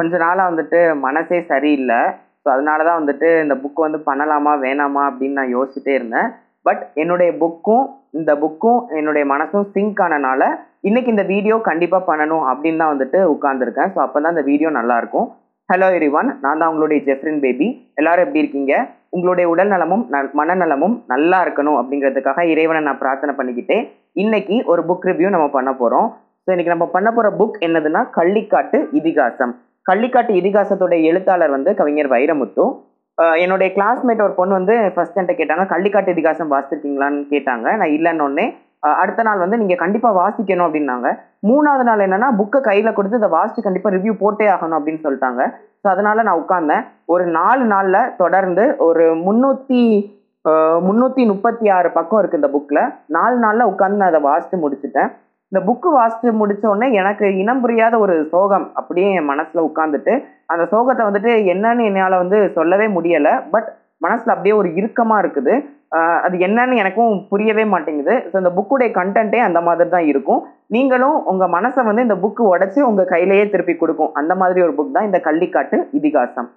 [0.00, 2.00] கொஞ்ச நாளாக வந்துட்டு மனசே சரியில்லை.
[2.42, 6.28] ஸோ அதனால தான் வந்துட்டு இந்த புக் வந்து பண்ணலாமா வேணாமா அப்படின்னு நான் யோசிச்சுட்டே இருந்தேன்.
[6.66, 10.42] பட் என்னுடைய புக்கும் இந்த புக்கும் என்னுடைய மனசும் சிங்க் ஆனனால
[10.82, 15.26] இன்னைக்கு இந்த வீடியோ கண்டிப்பாக பண்ணணும் அப்படின்னு தான் வந்துட்டு உட்காந்துருக்கேன் ஸோ அப்போ தான் இந்த வீடியோ நல்லாயிருக்கும்.
[15.68, 18.72] ஹலோ எரிவான் நான் தான் உங்களுடைய ஜெஃப்ரின் பேபி எல்லாரும் எப்படி இருக்கீங்க?
[19.10, 23.78] உங்களுடைய உடல் நலமும் ந- மனநலமும் நல்லா இருக்கணும் அப்படிங்கிறதுக்காக இறைவனை நான் பிரார்த்தனை பண்ணிக்கிட்டே
[24.14, 26.08] இன்னைக்கு ஒரு புக் ரிவ்யூ நம்ம பண்ண போகிறோம்
[26.44, 29.52] ஸோ இன்னைக்கு நம்ம பண்ண போகிற புக் என்னதுன்னா கள்ளிக்காட்டு இதிகாசம்.
[29.90, 32.64] கள்ளிக்காட்டு இதிகாசத்தோட எழுத்தாளர் வந்து கவிஞர் வைரமுத்து.
[33.42, 37.66] என்னுடைய கிளாஸ்மேட் ஒரு பொண்ணு வந்து ஃபர்ஸ்ட் என்கிட்ட கேட்டாங்க கள்ளிக்காட்டு இதிகாசம் வாசிச்சிருக்கீங்களான்னு கேட்டாங்க.
[37.80, 38.44] நான் இல்லைன்னு
[39.00, 41.08] அடுத்த நாள் வந்து நீங்கள் கண்டிப்பாக வாசிக்கணும் அப்படின்னாங்க.
[41.48, 45.42] மூணாவது நாள் என்னன்னா புக்கை கையில் கொடுத்து இதை வாசிச்சு கண்டிப்பாக ரிவ்யூ போட்டே ஆகணும் அப்படின்னு சொல்லிட்டாங்க.
[45.82, 46.86] ஸோ அதனால நான் உட்கார்ந்தேன்.
[47.14, 49.82] ஒரு நாலு நாளில் தொடர்ந்து ஒரு முந்நூற்றி
[50.86, 52.82] முந்நூற்றி முப்பத்தி ஆறு பக்கம் இருக்குது இந்த புக்கில்
[53.16, 55.10] நாலு நாளில் உட்காந்து நான் அதை வாசித்து முடிச்சுட்டேன்.
[55.52, 60.12] இந்த புக்கு வாசித்து முடிச்ச உடனே எனக்கு இனம் புரியாத ஒரு சோகம் அப்படியே என் மனசில் உட்காந்துட்டு
[60.52, 63.32] அந்த சோகத்தை வந்துட்டு என்னன்னு என்னால் வந்து சொல்லவே முடியலை.
[63.54, 63.68] பட்
[64.04, 65.54] மனசில் அப்படியே ஒரு இறுக்கமாக இருக்குது.
[66.26, 68.14] அது என்னன்னு எனக்கும் புரியவே மாட்டேங்குது.
[68.30, 70.40] ஸோ இந்த புக்குடைய கண்டென்ட்டே அந்த மாதிரி தான் இருக்கும்.
[70.76, 74.12] நீங்களும் உங்கள் மனசை வந்து இந்த புக்கு உடச்சி உங்கள் கையிலேயே திருப்பி கொடுக்கும்.
[74.20, 76.48] அந்த மாதிரி ஒரு புக் தான் இந்த கள்ளிக்காட்டு இதிகாசம்.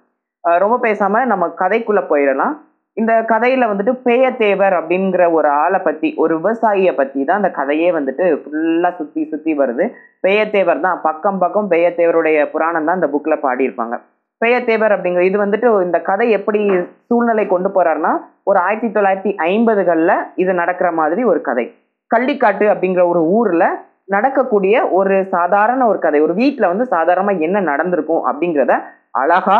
[0.64, 2.54] ரொம்ப பேசாமல் நம்ம கதைக்குள்ளே போயிடலாம்.
[2.96, 8.24] இந்த கதையில் வந்துட்டு பேயத்தேவர் அப்படிங்கிற ஒரு ஆளை பற்றி ஒரு விவசாயியை பற்றி தான் அந்த கதையே வந்துட்டு
[8.42, 9.84] ஃபுல்லாக சுற்றி சுற்றி வருது.
[10.24, 10.98] பேயத்தேவர் தான்.
[11.06, 13.96] பக்கம் பக்கம் பேயத்தேவருடைய புராணம் தான் இந்த புக்கில் பாடியிருப்பாங்க.
[14.42, 16.60] பேயத்தேவர் அப்படிங்கிற இது வந்துட்டு இந்த கதை எப்படி
[17.08, 18.12] சூழ்நிலை கொண்டு போறாருன்னா
[18.50, 21.66] ஒரு ஆயிரத்தி தொள்ளாயிரத்தி ஐம்பதுகளில் இது நடக்கிற மாதிரி ஒரு கதை.
[22.10, 23.68] கள்ளிக்காட்டு அப்படிங்கிற ஒரு ஊரில்
[24.14, 26.18] நடக்கக்கூடிய ஒரு சாதாரண ஒரு கதை.
[26.26, 28.74] ஒரு வீட்டில் வந்து சாதாரணமாக என்ன நடந்திருக்கும் அப்படிங்கிறத
[29.22, 29.58] அழகா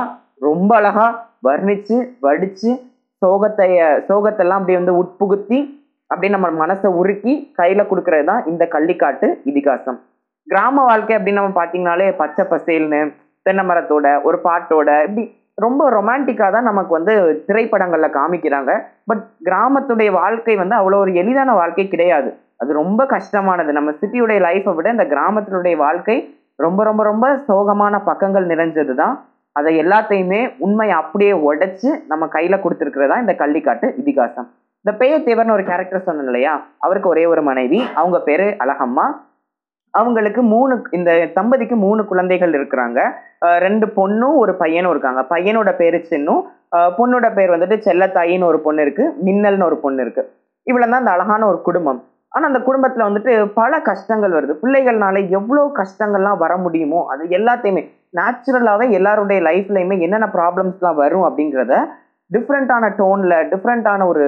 [0.48, 1.06] ரொம்ப அழகா
[1.48, 2.70] வர்ணிச்சு வடிச்சு
[3.24, 3.68] சோகத்தை
[4.08, 5.58] சோகத்தெல்லாம் அப்படி வந்து உட்புகுத்தி
[6.10, 9.98] அப்படியே நம்ம மனசை உருக்கி கையில் கொடுக்கறது தான் இந்த கள்ளிக்காட்டு இதிகாசம்.
[10.46, 13.00] கிராம வாழ்க்கை அப்படின்னு நம்ம பார்த்தீங்கனாலே பச்சை பசேல்னு
[13.46, 15.24] தென்னை மரத்தோட ஒரு பாட்டோட இப்படி
[15.64, 17.14] ரொம்ப ரொமான்டிக்காக தான் நமக்கு வந்து
[17.48, 18.70] திரைப்படங்களில் காமிக்கிறாங்க.
[19.10, 22.30] பட் கிராமத்துடைய வாழ்க்கை வந்து அவ்வளோ ஒரு எளிதான வாழ்க்கை கிடையாது.
[22.62, 23.70] அது ரொம்ப கஷ்டமானது.
[23.78, 26.16] நம்ம சிட்டியுடைய லைஃப்பை விட இந்த கிராமத்தினுடைய வாழ்க்கை
[26.64, 29.14] ரொம்ப ரொம்ப ரொம்ப சோகமான பக்கங்கள் நிறைஞ்சது தான்
[29.58, 34.48] அதை எல்லாத்தையுமே உண்மையை அப்படியே உடைச்சு நம்ம கையில் கொடுத்துருக்கிறதா இந்த கள்ளிக்காட்டு இதிகாசம்.
[34.84, 36.54] இந்த பேயத்தேவர்னு ஒரு கேரக்டர் சொன்னேன் இல்லையா?
[36.86, 37.80] அவருக்கு ஒரே ஒரு மனைவி.
[38.00, 39.06] அவங்க பேரு அழகம்மா.
[40.00, 43.00] அவங்களுக்கு மூணு இந்த தம்பதிக்கு மூணு குழந்தைகள் இருக்கிறாங்க.
[43.66, 45.22] ரெண்டு பொண்ணும் ஒரு பையனும் இருக்காங்க.
[45.34, 46.42] பையனோட பேரு சின்னும்
[46.98, 49.06] பொண்ணோட பேர் வந்துட்டு செல்லத்தாயின்னு ஒரு பொண்ணு இருக்கு.
[49.26, 50.24] மின்னல்னு ஒரு பொண்ணு இருக்கு.
[50.70, 52.00] இவ்வளவு தான் அந்த அழகான ஒரு குடும்பம்.
[52.34, 54.54] ஆனா அந்த குடும்பத்துல வந்துட்டு பல கஷ்டங்கள் வருது.
[54.62, 57.82] பிள்ளைகள்னால எவ்வளோ கஷ்டங்கள்லாம் வர முடியுமோ அது எல்லாத்தையுமே
[58.18, 61.76] நேச்சுரலாகவே எல்லாருடைய லைஃப்லையுமே என்னென்ன ப்ராப்ளம்ஸ்லாம் வரும் அப்படிங்கிறத
[62.30, 64.24] டிஃப்ரெண்ட்டான டோனில் டிஃப்ரெண்ட்டான ஒரு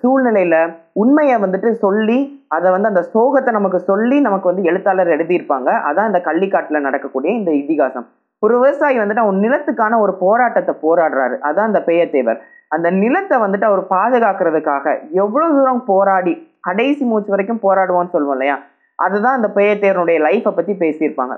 [0.00, 0.58] சூழ்நிலையில்
[1.02, 2.18] உண்மையை வந்துட்டு சொல்லி
[2.56, 5.70] அதை வந்து அந்த சோகத்தை நமக்கு சொல்லி நமக்கு வந்து எழுத்தாளர் எழுதியிருப்பாங்க.
[5.88, 8.06] அதான் இந்த கள்ளிக்காட்டில் நடக்கக்கூடிய இந்த இதிகாசம்.
[8.42, 11.36] ஒரு விவசாயி வந்துட்டு அவன் நிலத்துக்கான ஒரு போராட்டத்தை போராடுறாரு.
[11.48, 12.40] அதான் அந்த பேயத்தேவர்
[12.76, 16.34] அந்த நிலத்தை வந்துட்டு அவர் பாதுகாக்கிறதுக்காக எவ்வளோ தூரம் போராடி
[16.68, 18.56] கடைசி மூச்சு வரைக்கும் போராடுவான்னு சொல்லுவோம் இல்லையா?
[18.98, 21.34] அதுதான் அந்த பேயத்தேவனுடைய லைஃப்பை பற்றி பேசியிருப்பாங்க.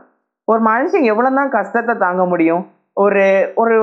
[0.49, 2.62] ஒரு மனுஷன் எவ்வளோதான் கஷ்டத்தை தாங்க முடியும்?
[3.05, 3.22] ஒரு
[3.62, 3.77] ஒரு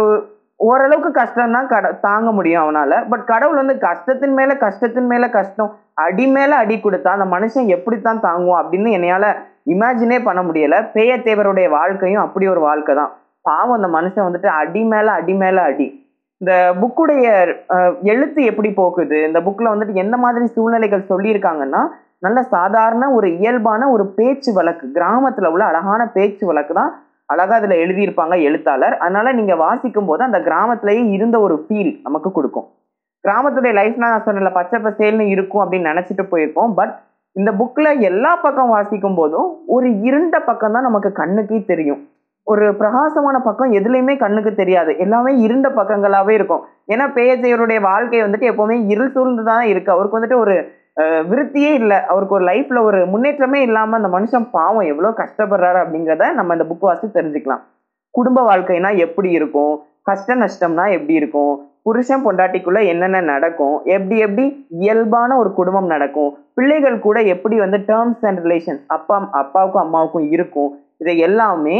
[0.60, 2.92] ஓரளவுக்கு கஷ்டம் தான் கட தாங்க முடியும் அவனால.
[3.12, 5.72] பட் கடவுள் வந்து கஷ்டத்தின் மேல கஷ்டத்தின் மேல கஷ்டம்
[6.04, 9.26] அடி மேல அடி கொடுத்தா அந்த மனுஷன் எப்படித்தான் தாங்குவோம் அப்படின்னு என்னையால
[9.74, 10.76] இமேஜினே பண்ண முடியல.
[10.96, 13.12] பேயத்தேவருடைய வாழ்க்கையும் அப்படி ஒரு வாழ்க்கை தான்.
[13.50, 15.88] பாவம் அந்த மனுஷன் வந்துட்டு அடி மேல அடி மேல அடி.
[16.42, 17.26] இந்த புக்குடைய
[18.12, 19.18] எழுத்து எப்படி போகுது?
[19.30, 21.82] இந்த புக்கில் வந்துட்டு எந்த மாதிரி சூழ்நிலைகள் சொல்லியிருக்காங்கன்னா
[22.26, 26.92] நல்ல சாதாரண ஒரு இயல்பான ஒரு பேச்சு வழக்கு கிராமத்துல உள்ள அழகான பேச்சு வழக்கு தான்
[27.34, 28.96] அழகா அதுல எழுதியிருப்பாங்க எழுத்தாளர்.
[29.04, 32.68] அதனால நீங்க வாசிக்கும் போது அந்த கிராமத்திலேயே இருந்த ஒரு ஃபீல் நமக்கு கொடுக்கும்.
[33.26, 36.94] கிராமத்துடைய லைஃப்னா நான் சொன்னல பச்சை பசேல்னு இருக்கும் அப்படின்னு நினைச்சிட்டு போயிருக்கோம் பட்
[37.36, 42.02] இந்த புக்ல எல்லா பக்கம் வாசிக்கும் போதும் ஒரு இருண்ட பக்கம் தான் நமக்கு கண்ணுக்கே தெரியும்.
[42.48, 44.92] ஒரு பிரகாசமான பக்கம் எதுலையுமே கண்ணுக்கு தெரியாது.
[45.04, 46.64] எல்லாமே இருண்ட பக்கங்களாவே இருக்கும்.
[46.94, 49.90] ஏன்னா பேயத்தையருடைய வாழ்க்கை வந்துட்டு எப்பவுமே இருள் சூழ்ந்து தான் இருக்கு.
[49.96, 50.56] அவருக்கு வந்துட்டு ஒரு
[51.30, 51.98] விருத்தியே இல்லை.
[52.12, 56.88] அவருக்கு ஒரு லைஃப்ல ஒரு முன்னேற்றமே இல்லாம அந்த மனுஷன் பாவம் எவ்வளோ கஷ்டப்படுறாரு அப்படிங்கிறத நம்ம இந்த புக்
[56.90, 57.64] வாசித்து தெரிஞ்சுக்கலாம்.
[58.16, 59.74] குடும்ப வாழ்க்கைனா எப்படி இருக்கும்?
[60.10, 61.54] கஷ்ட நஷ்டம்னா எப்படி இருக்கும்?
[61.84, 63.76] புருஷன் பொண்டாட்டிக்குள்ள என்னென்ன நடக்கும்?
[63.96, 64.46] எப்படி எப்படி
[64.82, 66.32] இயல்பான ஒரு குடும்பம் நடக்கும்?
[66.54, 70.72] பிள்ளைகள் கூட எப்படி வந்து டேர்ம்ஸ் அண்ட் ரிலேஷன்ஸ் அப்பா அப்பாவுக்கும் அம்மாவுக்கும் இருக்கும்?
[70.98, 71.78] இதை எல்லாமே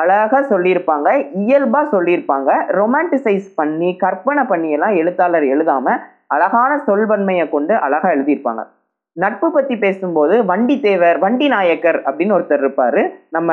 [0.00, 1.08] அழகாக சொல்லியிருப்பாங்க
[1.42, 2.50] இயல்பாக சொல்லியிருப்பாங்க.
[2.80, 6.00] ரொமான்டிசைஸ் பண்ணி கற்பனை பண்ணியெல்லாம் எழுத்தாளர் எழுதாமல்
[6.34, 8.62] அழகான சொல்வன்மையை கொண்டு அழகா எழுதியிருப்பாங்க.
[9.16, 13.02] நட்பு பத்தி பேசும்போது வண்டி தேவர் வண்டி நாயக்கர் அப்படின்னு ஒருத்தர் இருப்பாரு.
[13.36, 13.52] நம்ம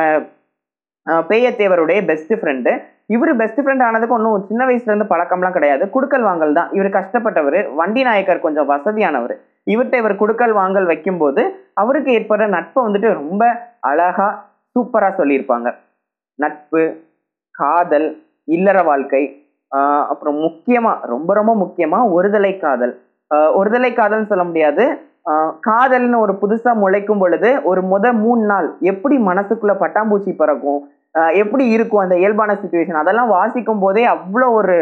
[1.30, 2.72] பேயத்தேவருடைய பெஸ்ட் ஃப்ரெண்டு
[3.16, 5.84] இவர் பெஸ்ட் ஃப்ரெண்ட் ஆனதுக்கு ஒன்றும் சின்ன வயசுல இருந்து பழக்கம்லாம் கிடையாது.
[5.96, 6.70] குடுக்கல் வாங்கல் தான்.
[6.78, 7.60] இவர் கஷ்டப்பட்டவர்.
[7.80, 9.36] வண்டி நாயக்கர் கொஞ்சம் வசதியானவர்.
[9.72, 11.44] இவர்கிட்ட இவர் குடுக்கல் வாங்கல் வைக்கும்போது
[11.82, 13.44] அவருக்கு ஏற்படுற நட்பை வந்துட்டு ரொம்ப
[13.92, 14.28] அழகா
[14.76, 15.70] சூப்பரா சொல்லியிருப்பாங்க.
[16.40, 16.84] நட்பு
[17.56, 18.10] காதல்
[18.56, 19.24] இல்லற வாழ்க்கை
[20.12, 22.94] அப்புறம் முக்கியமாக ரொம்ப ரொம்ப முக்கியமாக ஒருதலை காதல்.
[23.60, 24.86] ஒருதலை காதல்னு சொல்ல முடியாது.
[25.68, 30.82] காதல்னு ஒரு புதுசாக முளைக்கும் பொழுது ஒரு முத மூணு நாள் எப்படி மனசுக்குள்ள பட்டாம்பூச்சி பறக்கும்?
[31.42, 34.76] எப்படி இருக்கும் அந்த இயல்பான சுச்சுவேஷன் அதெல்லாம் வாசிக்கும் போதே அவ்வளோ ஒரு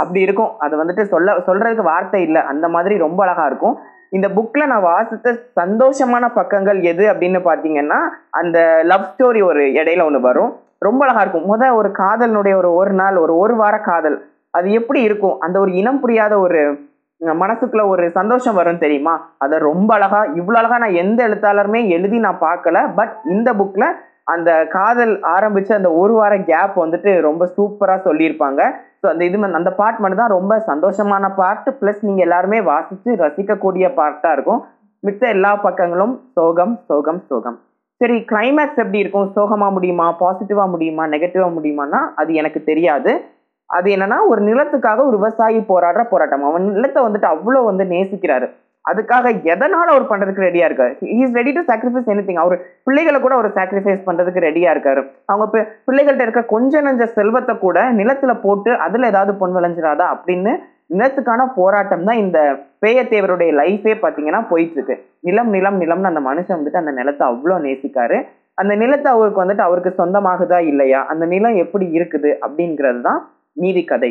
[0.00, 0.50] அப்படி இருக்கும்.
[0.64, 2.40] அது வந்துட்டு சொல்ல சொல்றதுக்கு வார்த்தை இல்லை.
[2.52, 3.76] அந்த மாதிரி ரொம்ப அழகா இருக்கும்.
[4.16, 7.98] இந்த புக்ல நான் வாசித்த சந்தோஷமான பக்கங்கள் எது அப்படின்னு பாத்தீங்கன்னா
[8.40, 8.58] அந்த
[8.92, 10.52] லவ் ஸ்டோரி ஒரு இடையில ஒன்று வரும்.
[10.82, 11.48] ரொம்ப அழகா இருக்கும்.
[11.50, 14.18] முத ஒரு காதலினுடைய ஒரு ஒரு நாள் ஒரு ஒரு வார காதல்
[14.58, 15.36] அது எப்படி இருக்கும்?
[15.44, 16.60] அந்த ஒரு இனம் புரியாத ஒரு
[17.20, 19.14] மனசுக்குள்ள ஒரு சந்தோஷம் வரும் தெரியுமா?
[19.44, 22.78] அதை ரொம்ப அழகா இவ்வளோ அழகா நான் எந்த எழுத்தாளருமே எழுதி நான் பார்க்கல.
[22.98, 23.86] பட் இந்த புக்ல
[24.34, 28.60] அந்த காதல் ஆரம்பிச்ச அந்த ஒரு வார கேப் வந்துட்டு ரொம்ப சூப்பரா சொல்லியிருப்பாங்க.
[29.00, 33.88] ஸோ அந்த இது அந்த பார்ட் மட்டும் தான் ரொம்ப சந்தோஷமான பார்ட் ப்ளஸ் நீங்க எல்லாருமே வாசிச்சு ரசிக்கக்கூடிய
[34.00, 34.62] பார்ட்டா இருக்கும்.
[35.02, 37.58] மித்த எல்லா பக்கங்களும் சோகம் சோகம் சோகம்.
[38.00, 39.32] சரி கிளைமேக்ஸ் எப்படி இருக்கும்?
[39.34, 40.16] சோகமாக முடியுமா?
[40.20, 41.06] பாசிட்டிவாக முடியுமா?
[41.06, 43.12] நெகட்டிவாக முடியுமான்னா அது எனக்கு தெரியாது.
[43.66, 46.44] அது என்னன்னா ஒரு நிலத்துக்காக ஒரு விவசாயி போராடுற போராட்டம்.
[46.44, 48.48] அவன் நிலத்தை வந்துட்டு அவ்வளோ வந்து நேசிக்கிறாரு.
[48.84, 50.92] அதுக்காக எதனால அவர் பண்றதுக்கு ரெடியா இருக்காரு?
[51.22, 52.56] Is ready to sacrifice any அவர்
[52.86, 55.02] பிள்ளைகளை கூட அவர் சாக்ரிஃபைஸ் பண்றதுக்கு ரெடியா இருக்காரு.
[55.26, 55.46] அவங்க
[55.88, 60.06] பிள்ளைகள்கிட்ட இருக்க கொஞ்ச நஞ்ச செல்வத்தை கூட நிலத்துல போட்டு அதுல ஏதாவது பொன் விளைஞ்சிடாதா?
[60.14, 60.54] அப்படின்னு
[60.90, 62.38] நிலத்துக்கான போராட்டம் தான் இந்த
[62.84, 64.94] பேயத்தேவருடைய லைஃபே பார்த்தீங்கன்னா போயிட்டு இருக்கு
[65.28, 68.18] நிலம் நிலம் நிலம்னு அந்த மனுஷன் வந்துட்டு அந்த நிலத்தை அவ்வளோ நேசிக்காரு.
[68.60, 71.00] அந்த நிலத்தை அவருக்கு வந்துட்டு அவருக்கு சொந்தமாகுதா இல்லையா?
[71.12, 73.20] அந்த நிலம் எப்படி இருக்குது அப்படிங்கிறது தான்
[73.62, 74.10] மீதி கதை.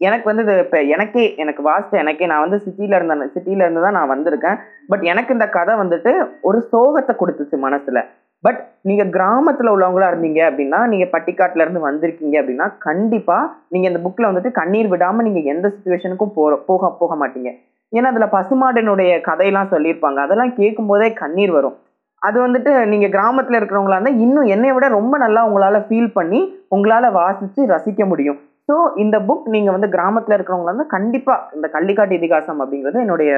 [0.00, 3.96] எனக்கு வந்து இது இப்போ எனக்கே எனக்கு வாஸ்ட் எனக்கே நான் வந்து சிட்டியில் இருந்த சிட்டியில இருந்து தான்
[3.98, 4.58] நான் வந்திருக்கேன்.
[4.90, 6.12] பட் எனக்கு இந்த கதை வந்துட்டு
[6.50, 8.00] ஒரு சோகத்தை கொடுத்துச்சு மனசுல.
[8.44, 13.38] பட் நீங்க கிராமத்துல உள்ளவங்களா இருந்தீங்க அப்படின்னா நீங்க பட்டிக்காட்டுல இருந்து வந்திருக்கீங்க அப்படின்னா கண்டிப்பா
[13.68, 17.50] நீங்க இந்த புக்ல வந்துட்டு கண்ணீர் விடாம நீங்க எந்த சுச்சுவேஷனுக்கும் போற போக போக மாட்டீங்க.
[17.92, 20.18] ஏன்னா அதுல பசுமாட்டினுடைய கதையெல்லாம் சொல்லியிருப்பாங்க.
[20.26, 21.76] அதெல்லாம் கேட்கும் போதே கண்ணீர் வரும்.
[22.22, 26.40] அது வந்துட்டு நீங்க கிராமத்துல இருக்கிறவங்களா இருந்தா இன்னும் என்னை விட ரொம்ப நல்லா உங்களால ஃபீல் பண்ணி
[26.76, 28.38] உங்களால வாசிச்சு ரசிக்க முடியும்.
[28.68, 33.32] ஸோ இந்த புக் நீங்க வந்து கிராமத்துல இருக்கிறவங்களா இருந்தா கண்டிப்பா இந்த கள்ளிக்காட்டு இதிகாசம் அப்படிங்கிறது என்னுடைய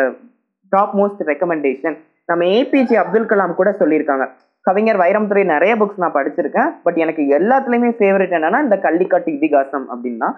[0.73, 1.99] டாப் மோஸ்ட் ரெக்கமெண்டேஷன்
[2.29, 4.25] நம்ம ஏபிஜே அப்துல் கலாம் கூட சொல்லியிருக்காங்க.
[4.71, 6.71] கவிஞர் வைரம்துறை நிறைய புக்ஸ் நான் படிச்சிருக்கேன்.
[6.87, 10.31] பட் எனக்கு எல்லாத்துலேயுமே ஃபேவரட் என்னன்னா இந்த கள்ளிக்காட்டு இதிகாசம் அப்படின்னா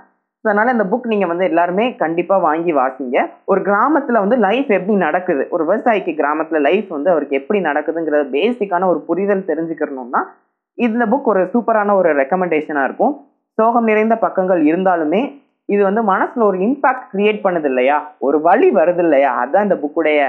[0.45, 3.19] அதனால இந்த புக் நீங்க வந்து எல்லாருமே கண்டிப்பா வாங்கி வாசிங்க.
[3.45, 5.43] ஒரு கிராமத்துல வந்து லைஃப் எப்படி நடக்குது?
[5.51, 10.23] ஒரு விவசாயிக்கு கிராமத்துல லைஃப் வந்து அவருக்கு எப்படி நடக்குதுங்கிறத பேசிக்கான ஒரு புரிதல் தெரிஞ்சுக்கணும்னா
[10.87, 13.15] இந்த புக் ஒரு சூப்பரான ஒரு ரெக்கமெண்டேஷனா இருக்கும்.
[13.57, 15.23] சோகம் நிறைந்த பக்கங்கள் இருந்தாலுமே
[15.73, 17.99] இது வந்து மனசுல ஒரு இம்பாக்ட் கிரியேட் பண்ணுது இல்லையா?
[18.19, 19.31] ஒரு வழி வருது இல்லையா?
[19.45, 20.21] அதான் இந்த புக்குடைய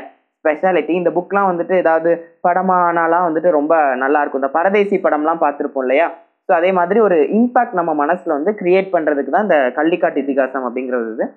[0.43, 6.11] ஸ்பெஷாலிட்டி இந்த புக்லாம் வந்துட்டு ஏதாவது படமானாலாம் வந்துட்டு ரொம்ப நல்லா இருக்கும் இந்த பரதேசி படம்லாம் பார்த்துருப்போம் இல்லையா?
[6.47, 11.13] ஸோ அதே மாதிரி ஒரு இம்பாக்ட் நம்ம மனசில் வந்து கிரியேட் பண்ணுறதுக்கு தான் இந்த கள்ளிக்காட்டு இதிகாசம் அப்படிங்கிறது
[11.13, 11.33] இது.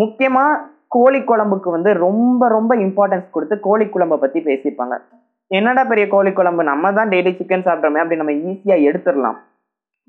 [0.00, 4.98] முக்கியமா கோழி குழம்புக்கு வந்து ரொம்ப ரொம்ப இம்பார்ட்டன்ஸ் கொடுத்து கோழி குழம்பை பற்றி பேசியிருப்பாங்க.
[5.46, 6.64] என்னடா பெரிய கோழி குழம்பு?
[6.64, 9.36] நம்ம தான் டெய்லி சிக்கன் சாப்பிட்றோமே அப்படி நம்ம ஈஸியாக எடுத்துடலாம்.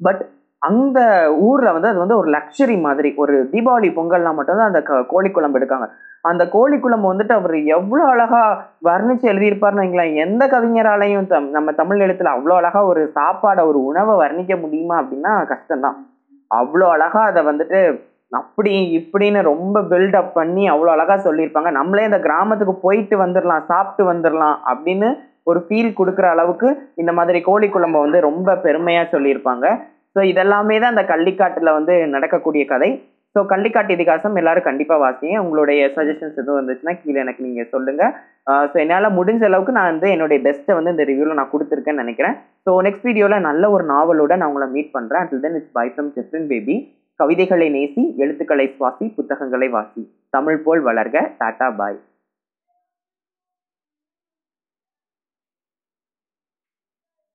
[0.02, 0.26] பட்
[0.58, 1.00] அந்த
[1.40, 3.14] ஊரில் வந்து அது வந்து ஒரு லக்ஸரி மாதிரி.
[3.16, 5.90] ஒரு தீபாவளி பொங்கல்னா மட்டும்தான் அந்த க- கோழி குழம்பு எடுக்காங்க.
[6.26, 8.42] அந்த கோழி வந்துட்டு அவர் எவ்வளோ அழகா
[8.90, 10.16] வர்ணிச்சு எழுதியிருப்பாருன்னு வைங்களேன்.
[10.26, 15.34] எந்த கவிஞராலையும் தம் நம்ம தமிழ் எழுத்துல அவ்வளோ அழகா ஒரு சாப்பாடை ஒரு உணவை வர்ணிக்க முடியுமா அப்படின்னா
[15.54, 15.98] கஷ்டம்தான்.
[16.52, 21.70] அவ்வளோ அழகா அதை வந்துட்டு அப்படி இப்படின்னு ரொம்ப பில்டப் பண்ணி அவ்வளோ அழகா சொல்லியிருப்பாங்க.
[21.72, 25.10] நம்மளே இந்த கிராமத்துக்கு போயிட்டு வந்துடலாம் சாப்பிட்டு வந்துடலாம் அப்படின்னு
[25.44, 29.66] ஒரு ஃபீல் கொடுக்குற அளவுக்கு இந்த மாதிரி கோழி குழம்பை வந்து ரொம்ப பெருமையா சொல்லியிருப்பாங்க.
[30.16, 32.90] ஸோ இதெல்லாமே தான் அந்த கள்ளிக்காட்டில் வந்து நடக்கக்கூடிய கதை.
[33.36, 35.42] ஸோ கள்ளிக்காட்டு இதிகாசம் எல்லாரும் கண்டிப்பாக வாசிங்க.
[35.44, 38.14] உங்களுடைய சஜஷன்ஸ் எதுவும் இருந்துச்சுன்னா கீழே எனக்கு நீங்கள் சொல்லுங்கள்
[38.72, 42.36] ஸோ என்னால் முடிஞ்ச அளவுக்கு நான் வந்து என்னுடைய பெஸ்ட்டை வந்து இந்த ரிவ்யூவில் நான் கொடுத்துருக்கேன்னு நினைக்கிறேன்.
[42.66, 46.12] ஸோ நெக்ஸ்ட் வீடியோவில் நல்ல ஒரு நாவலோட நான் உங்களை மீட் பண்ணுறேன் and then it's bye from
[46.18, 46.78] Jeffrin Baby
[47.20, 50.04] கவிதைகளை நேசி எழுத்துக்களை சுவாசி புத்தகங்களை வாசி.
[50.38, 51.18] தமிழ் போல் வளர்க.
[51.42, 52.00] Tata bye.